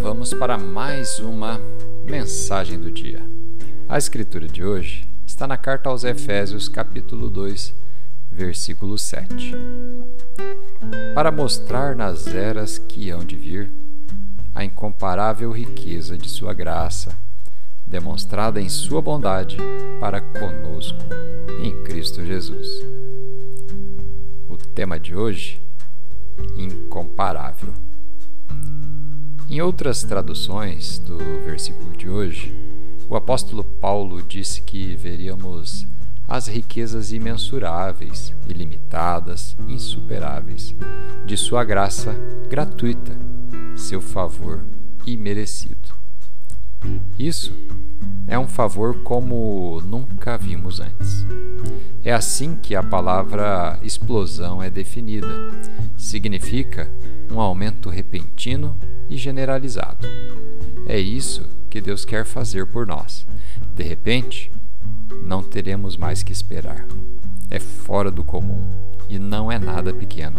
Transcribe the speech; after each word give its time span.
Vamos 0.00 0.32
para 0.32 0.56
mais 0.56 1.18
uma 1.18 1.60
mensagem 2.06 2.80
do 2.80 2.90
dia. 2.90 3.22
A 3.86 3.98
escritura 3.98 4.48
de 4.48 4.64
hoje 4.64 5.06
está 5.26 5.46
na 5.46 5.58
carta 5.58 5.90
aos 5.90 6.02
Efésios, 6.02 6.66
capítulo 6.66 7.28
2, 7.28 7.74
versículo 8.32 8.96
7. 8.96 9.54
Para 11.14 11.30
mostrar 11.30 11.94
nas 11.94 12.26
eras 12.28 12.78
que 12.78 13.10
hão 13.10 13.22
de 13.22 13.36
vir 13.36 13.70
a 14.54 14.64
incomparável 14.64 15.52
riqueza 15.52 16.16
de 16.16 16.30
Sua 16.30 16.54
graça, 16.54 17.14
demonstrada 17.86 18.62
em 18.62 18.68
Sua 18.70 19.02
bondade 19.02 19.58
para 20.00 20.22
conosco 20.22 21.04
em 21.62 21.84
Cristo 21.84 22.24
Jesus. 22.24 22.66
O 24.48 24.56
tema 24.56 24.98
de 24.98 25.14
hoje: 25.14 25.60
incomparável. 26.56 27.89
Em 29.50 29.60
outras 29.60 30.04
traduções 30.04 31.00
do 31.00 31.18
versículo 31.44 31.96
de 31.96 32.08
hoje, 32.08 32.54
o 33.08 33.16
apóstolo 33.16 33.64
Paulo 33.64 34.22
disse 34.22 34.62
que 34.62 34.94
veríamos 34.94 35.88
as 36.28 36.46
riquezas 36.46 37.10
imensuráveis, 37.10 38.32
ilimitadas, 38.46 39.56
insuperáveis 39.66 40.72
de 41.26 41.36
sua 41.36 41.64
graça 41.64 42.14
gratuita, 42.48 43.10
seu 43.74 44.00
favor 44.00 44.62
imerecido. 45.04 45.88
Isso 47.18 47.52
é 48.28 48.38
um 48.38 48.46
favor 48.46 49.02
como 49.02 49.82
nunca 49.84 50.38
vimos 50.38 50.78
antes. 50.78 51.26
É 52.04 52.12
assim 52.12 52.54
que 52.54 52.76
a 52.76 52.84
palavra 52.84 53.80
explosão 53.82 54.62
é 54.62 54.70
definida. 54.70 55.26
Significa 55.96 56.88
um 57.28 57.40
aumento 57.40 57.90
repentino 57.90 58.78
e 59.10 59.16
generalizado. 59.16 60.06
É 60.86 60.98
isso 60.98 61.46
que 61.68 61.80
Deus 61.80 62.04
quer 62.04 62.24
fazer 62.24 62.66
por 62.66 62.86
nós. 62.86 63.26
De 63.74 63.82
repente, 63.82 64.50
não 65.24 65.42
teremos 65.42 65.96
mais 65.96 66.22
que 66.22 66.32
esperar. 66.32 66.86
É 67.50 67.58
fora 67.58 68.10
do 68.10 68.24
comum 68.24 68.62
e 69.08 69.18
não 69.18 69.50
é 69.50 69.58
nada 69.58 69.92
pequeno. 69.92 70.38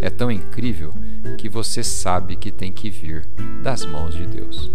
É 0.00 0.08
tão 0.08 0.30
incrível 0.30 0.94
que 1.36 1.48
você 1.48 1.82
sabe 1.82 2.36
que 2.36 2.52
tem 2.52 2.72
que 2.72 2.88
vir 2.88 3.26
das 3.62 3.84
mãos 3.84 4.14
de 4.14 4.26
Deus. 4.26 4.70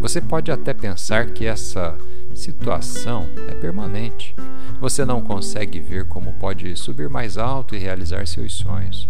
Você 0.00 0.20
pode 0.20 0.50
até 0.50 0.74
pensar 0.74 1.26
que 1.26 1.46
essa 1.46 1.96
situação 2.34 3.28
é 3.48 3.54
permanente. 3.54 4.34
Você 4.80 5.04
não 5.04 5.20
consegue 5.20 5.78
ver 5.78 6.06
como 6.06 6.32
pode 6.34 6.74
subir 6.76 7.08
mais 7.08 7.38
alto 7.38 7.74
e 7.76 7.78
realizar 7.78 8.26
seus 8.26 8.54
sonhos. 8.54 9.08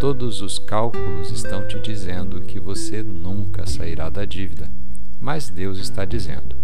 Todos 0.00 0.42
os 0.42 0.58
cálculos 0.58 1.32
estão 1.32 1.66
te 1.66 1.78
dizendo 1.80 2.40
que 2.42 2.60
você 2.60 3.02
nunca 3.02 3.66
sairá 3.66 4.08
da 4.08 4.24
dívida, 4.24 4.70
mas 5.18 5.48
Deus 5.48 5.78
está 5.78 6.04
dizendo: 6.04 6.54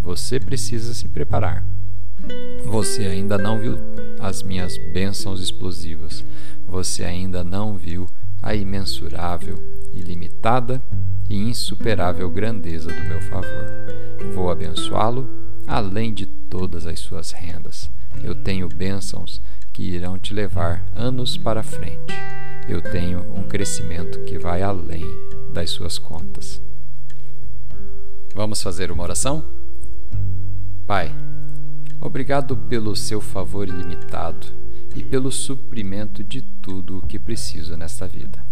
você 0.00 0.40
precisa 0.40 0.94
se 0.94 1.06
preparar. 1.08 1.62
Você 2.64 3.06
ainda 3.06 3.36
não 3.36 3.58
viu 3.58 3.78
as 4.18 4.42
minhas 4.42 4.78
bênçãos 4.92 5.42
explosivas, 5.42 6.24
você 6.66 7.04
ainda 7.04 7.44
não 7.44 7.76
viu 7.76 8.08
a 8.40 8.54
imensurável, 8.54 9.62
ilimitada 9.92 10.80
e 11.28 11.36
insuperável 11.36 12.30
grandeza 12.30 12.88
do 12.88 13.04
meu 13.04 13.20
favor. 13.22 13.66
Vou 14.34 14.50
abençoá-lo 14.50 15.28
além 15.66 16.14
de 16.14 16.24
todas 16.24 16.86
as 16.86 16.98
suas 17.00 17.32
rendas. 17.32 17.90
Eu 18.22 18.34
tenho 18.34 18.68
bênçãos 18.68 19.40
que 19.72 19.82
irão 19.82 20.18
te 20.18 20.32
levar 20.32 20.84
anos 20.94 21.36
para 21.36 21.62
frente 21.62 22.12
eu 22.68 22.80
tenho 22.80 23.20
um 23.34 23.42
crescimento 23.42 24.20
que 24.20 24.38
vai 24.38 24.62
além 24.62 25.04
das 25.52 25.70
suas 25.70 25.98
contas. 25.98 26.60
Vamos 28.34 28.62
fazer 28.62 28.92
uma 28.92 29.02
oração? 29.02 29.44
Pai, 30.86 31.14
obrigado 32.00 32.56
pelo 32.56 32.94
seu 32.94 33.20
favor 33.20 33.68
ilimitado 33.68 34.46
e 34.94 35.02
pelo 35.02 35.30
suprimento 35.30 36.22
de 36.22 36.42
tudo 36.42 36.98
o 36.98 37.02
que 37.02 37.18
preciso 37.18 37.76
nesta 37.76 38.06
vida. 38.06 38.42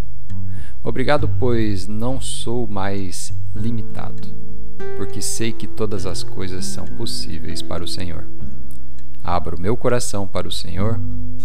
Obrigado, 0.82 1.28
pois 1.38 1.86
não 1.86 2.20
sou 2.20 2.66
mais 2.66 3.32
limitado, 3.54 4.28
porque 4.96 5.20
sei 5.20 5.52
que 5.52 5.66
todas 5.66 6.06
as 6.06 6.22
coisas 6.22 6.64
são 6.64 6.84
possíveis 6.86 7.60
para 7.62 7.82
o 7.82 7.88
Senhor. 7.88 8.24
Abro 9.30 9.60
meu 9.60 9.76
coração 9.76 10.26
para 10.26 10.48
o 10.48 10.50
Senhor 10.50 10.98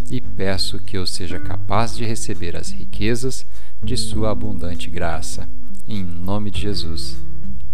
e 0.09 0.21
peço 0.21 0.79
que 0.79 0.97
eu 0.97 1.05
seja 1.05 1.37
capaz 1.37 1.93
de 1.93 2.05
receber 2.05 2.55
as 2.55 2.71
riquezas 2.71 3.45
de 3.83 3.97
Sua 3.97 4.31
abundante 4.31 4.89
graça. 4.89 5.49
Em 5.85 6.01
nome 6.01 6.49
de 6.49 6.61
Jesus. 6.61 7.17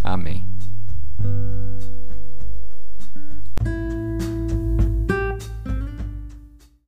Amém. 0.03 0.43